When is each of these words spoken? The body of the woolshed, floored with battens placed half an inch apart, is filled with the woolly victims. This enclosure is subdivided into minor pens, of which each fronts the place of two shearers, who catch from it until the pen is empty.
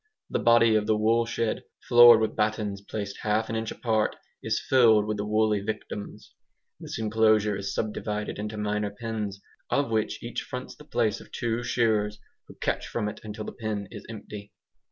The 0.31 0.39
body 0.39 0.73
of 0.73 0.87
the 0.87 0.97
woolshed, 0.97 1.61
floored 1.87 2.21
with 2.21 2.35
battens 2.35 2.81
placed 2.81 3.19
half 3.21 3.49
an 3.51 3.55
inch 3.55 3.69
apart, 3.69 4.15
is 4.41 4.59
filled 4.59 5.05
with 5.05 5.17
the 5.17 5.25
woolly 5.27 5.59
victims. 5.59 6.33
This 6.79 6.97
enclosure 6.97 7.55
is 7.55 7.71
subdivided 7.75 8.39
into 8.39 8.57
minor 8.57 8.89
pens, 8.89 9.39
of 9.69 9.91
which 9.91 10.23
each 10.23 10.41
fronts 10.41 10.75
the 10.75 10.85
place 10.85 11.21
of 11.21 11.31
two 11.31 11.61
shearers, 11.61 12.19
who 12.47 12.55
catch 12.55 12.87
from 12.87 13.07
it 13.07 13.19
until 13.23 13.45
the 13.45 13.51
pen 13.51 13.89
is 13.91 14.03
empty. 14.09 14.51